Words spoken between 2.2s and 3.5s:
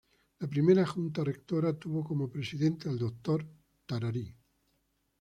Presidente al Dr.